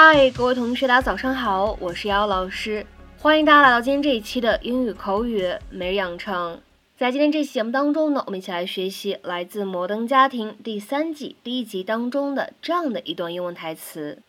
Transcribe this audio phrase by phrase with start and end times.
[0.00, 2.86] 嗨，各位同学，大家早上好，我是瑶老师，
[3.18, 6.60] 欢迎大家来到今天这一期的英语口语每日养成。
[6.96, 14.22] 在今天这期节目当中呢，我们一起来学习来自《摩登家庭》第三季第一集当中的这样的一段英文台词。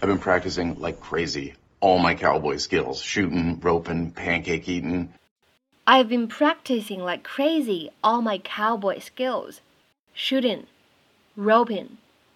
[0.00, 1.52] I've been practicing like crazy.
[1.78, 5.10] All my cowboy skills shooting, roping, pancake eating.
[5.84, 9.58] I've been practicing like crazy all my cowboy skills,
[10.16, 10.64] shooting,
[11.36, 11.90] roping,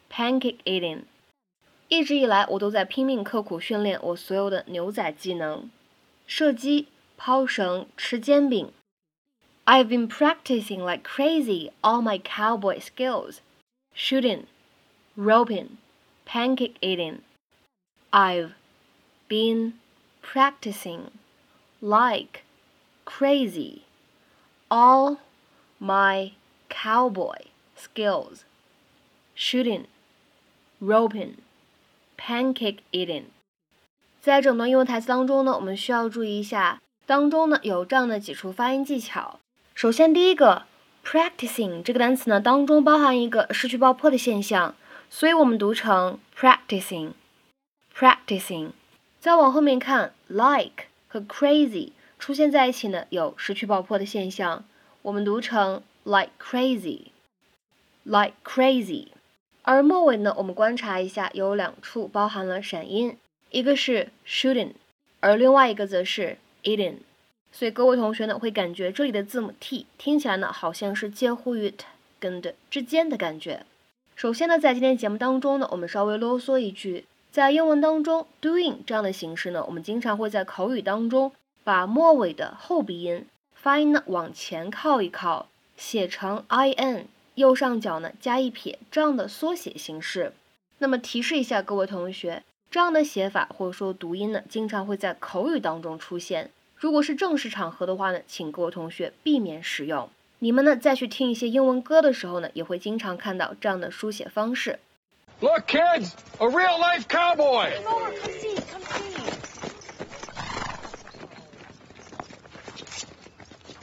[0.09, 1.07] pancake eating.
[1.90, 5.70] 一直以来，我都在拼命刻苦训练我所有的牛仔技能：
[6.26, 8.72] 射击、抛绳、吃煎饼。
[9.66, 13.38] I've been practicing like crazy all my cowboy skills:
[13.96, 14.46] shooting,
[15.16, 15.78] roping,
[16.26, 17.20] pancake eating.
[18.12, 18.54] I've
[19.28, 19.74] been
[20.22, 21.12] practicing
[21.80, 22.44] like
[23.06, 23.82] crazy
[24.70, 25.18] all
[25.80, 26.34] my
[26.70, 28.44] cowboy skills:
[29.36, 29.86] shooting,
[30.80, 31.38] roping,
[32.21, 33.25] Pancake eating。
[34.21, 39.41] 在整段英文台词当中呢，我们需要注意一下，当中呢有这样的几处发音技巧。
[39.75, 40.67] 首先，第一个
[41.03, 44.75] practicing 这个单词呢，当中包含一个失去爆破的现象，
[45.09, 48.73] 所以我们读成 practicing，practicing。
[49.19, 54.63] 再往后面看，like 和 crazy 出现在一起呢，有失去爆破的现象，
[55.03, 59.07] 我们读成 like crazy，like crazy。
[59.63, 63.17] 而末尾呢，我们观察一下，有两处包含了闪音，
[63.51, 64.73] 一个是 shooting，
[65.21, 66.95] 而另外一个则是 eating。
[67.53, 71.85] 所以各位同学呢，会感觉这里的字母 t 听起来呢，好像是介乎于 t
[72.19, 73.67] 跟的之间的感觉。
[74.15, 81.33] 首先呢，在今天节目当中呢，我们稍微啰嗦一句，在英文当中，doing 这样的形式呢，我们经常会在口语当中
[81.65, 90.33] 把末尾的后鼻音发音呢往前靠一靠，写成 i n，右上角呢加一撇这样的缩写形式。
[90.79, 96.51] 那么提示一下各位同学，这样的写法或者说读音呢，经常会在口语当中出现。
[96.75, 100.09] 如果是正式场合的话呢，请各位同学避免使用。
[100.39, 104.79] 你们呢再去听一些英文歌的时候呢，也会经常看到这样的书写方式。
[105.41, 107.71] Look, kids, a real life cowboy.
[107.83, 109.15] Come over, come see, come see.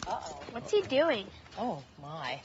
[0.07, 0.37] Uh-oh.
[0.53, 1.25] What's he doing?
[1.59, 2.39] Oh, my.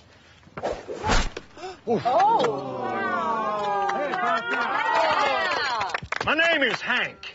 [6.25, 7.35] My name is Hank.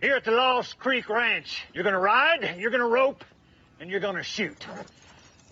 [0.00, 3.24] Here at the Lost Creek Ranch, you're gonna ride, you're gonna rope,
[3.80, 4.64] and you're gonna shoot.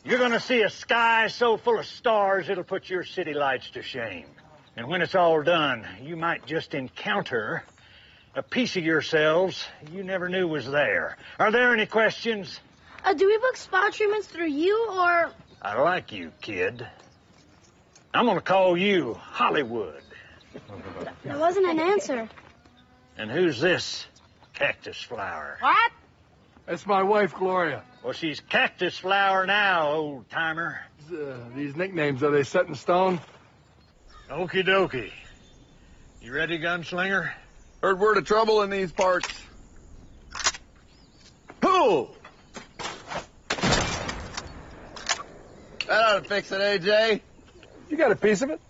[0.05, 3.83] You're gonna see a sky so full of stars it'll put your city lights to
[3.83, 4.27] shame.
[4.77, 7.65] And when it's all done, you might just encounter
[8.37, 11.16] a piece of yourselves you never knew was there.
[11.41, 12.60] Are there any questions?
[13.05, 15.33] Uh, do we book spa treatments through you or?
[15.60, 16.86] I like you, kid.
[18.14, 20.02] I'm gonna call you Hollywood.
[21.24, 22.28] There wasn't an answer.
[23.16, 24.06] And who's this
[24.54, 25.58] cactus flower?
[25.60, 25.92] What?
[26.66, 27.82] That's my wife, Gloria.
[28.04, 30.80] Well, she's cactus flower now, old timer.
[31.10, 33.20] Uh, these nicknames, are they set in stone?
[34.30, 35.10] Okie dokie.
[36.20, 37.30] You ready, gunslinger?
[37.82, 39.28] Heard word of trouble in these parts.
[41.64, 42.08] Who?
[45.88, 47.22] That ought to fix it, AJ.
[47.88, 48.60] You got a piece of it?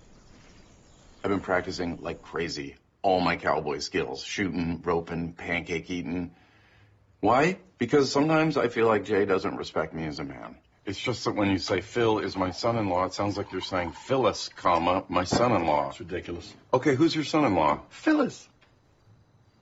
[1.24, 2.76] I've been practicing like crazy.
[3.02, 6.30] All my cowboy skills shooting, roping, pancake eating.
[7.20, 7.58] Why?
[7.78, 10.56] Because sometimes I feel like Jay doesn't respect me as a man.
[10.86, 13.50] It's just that when you say Phil is my son in law, it sounds like
[13.50, 15.88] you're saying Phyllis, comma, my son in law.
[15.90, 16.54] It's ridiculous.
[16.72, 17.80] Okay, who's your son in law?
[17.90, 18.48] Phyllis.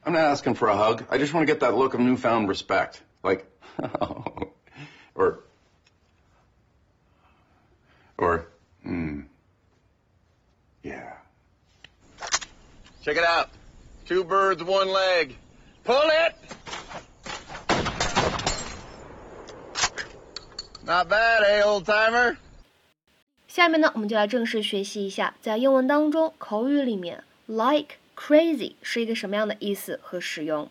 [0.04, 1.06] I'm not asking for a hug.
[1.10, 3.02] I just want to get that look of newfound respect.
[3.24, 3.50] Like,
[5.14, 5.40] or,
[8.17, 8.45] or,
[8.83, 9.21] hmm,
[10.83, 11.17] yeah.
[13.03, 13.49] Check it out.
[14.05, 15.35] Two birds, one leg.
[15.83, 16.35] Pull it!
[20.85, 22.37] Not bad, eh, old timer?
[23.47, 30.69] 下面呢，我们就来正式学习一下，在英文当中，口语里面 like crazy 是一个什么样的意思和使用。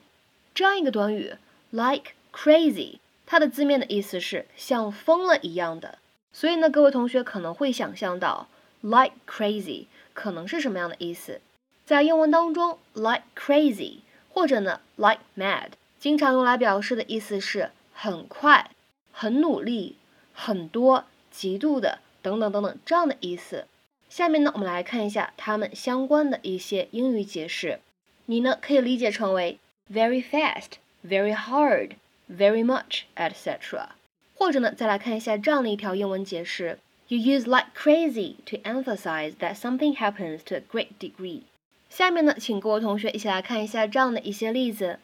[0.54, 1.34] 这样一个短语
[1.70, 5.98] like crazy，它的字面的意思是像疯了一样的。
[6.37, 8.49] 所以呢，各位同学可能会想象到
[8.81, 11.39] like crazy 可能是什么样的意思。
[11.85, 13.99] 在英文当中，like crazy
[14.33, 18.71] 或者呢 like mad，经常用来表示的意思是很快、
[19.13, 19.95] 很努力、
[20.33, 21.99] 很多、极度的。
[22.21, 23.65] 等等等等这样的意思。
[24.09, 27.79] 下面呢，我们来看一下它们相关的一些英语解释。
[28.25, 29.57] 你呢可以理解成为
[29.89, 30.71] very fast、
[31.07, 31.91] very hard、
[32.29, 33.89] very much, etc.
[34.34, 36.78] 或者呢，再来看一下这样的一条英文解释：
[37.08, 41.42] You use like crazy to emphasize that something happens to a great degree。
[41.88, 44.98] 下面呢，请各位同学一起来看一下这样的一些例子。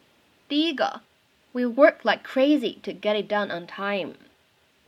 [0.47, 1.01] 第一个，
[1.51, 4.13] We work like crazy to get it done on time。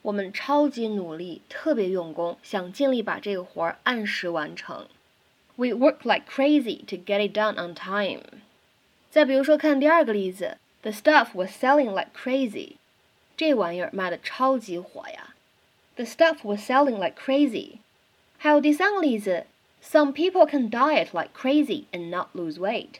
[0.02, 4.88] 我们超级努力，特别用功，想尽力把这个活儿按时完成。
[5.58, 8.22] We work like crazy to get it done on time。
[9.10, 12.78] 再比如说，看第二个例子，The stuff was selling like crazy。
[13.38, 15.36] 这玩意儿卖的超级火呀。
[15.96, 17.80] The stuff was selling like crazy。
[18.38, 19.46] 还有第三个例子，
[19.84, 23.00] Some people can diet like crazy and not lose weight。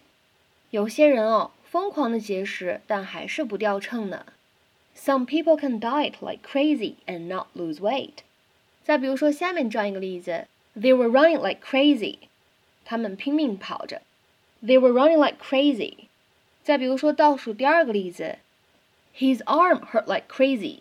[0.72, 4.26] 有些人哦，疯狂的节食，但还是不掉秤呢。
[4.96, 8.24] Some people can diet like crazy and not lose weight。
[8.84, 12.18] 再比如说下面这样一个例子，They were running like crazy。
[12.84, 14.02] 他们拼命跑着。
[14.62, 15.94] They were running like crazy。
[16.64, 18.40] 再比如说倒数第二个例子
[19.19, 20.79] ，His arm hurt like crazy。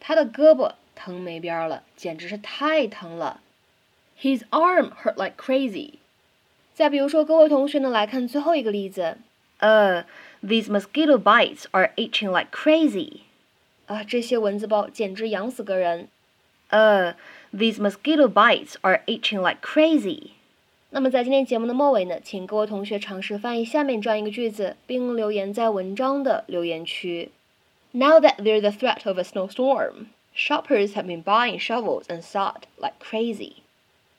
[0.00, 3.40] 他的胳膊疼没边儿了，简直是太疼了。
[4.20, 5.94] His arm hurt like crazy。
[6.74, 9.18] 再比如说，各位同学呢，来看最后一个例子。
[9.58, 10.04] 呃
[10.42, 13.20] ，These mosquito bites are itching like crazy。
[13.86, 16.08] 啊，这些蚊子包简直痒死个人。
[16.68, 17.14] 呃
[17.52, 20.30] ，These mosquito bites are itching like crazy。
[20.90, 27.30] 那么在今天节目的末尾呢，请各位同学尝试翻译下面这样一个句子，并留言在文章的留言区。
[27.93, 32.99] Now that there's a threat of a snowstorm, shoppers have been buying shovels and sod like
[32.99, 33.63] crazy.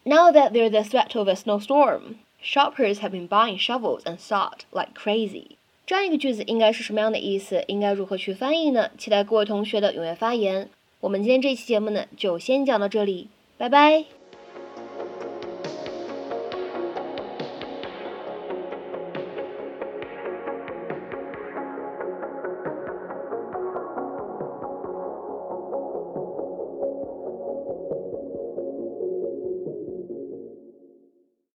[0.05, 4.65] Now that there's a threat of a snowstorm, shoppers have been buying shovels and sod
[4.73, 5.57] like crazy.
[5.87, 7.65] 这样一个句子应该是什么样的意思？
[7.67, 8.91] 应该如何去翻译呢？
[8.97, 10.69] 期待各位同学的踊跃发言。
[11.01, 14.14] 我们今天这期节目呢，就先讲到这里，拜拜。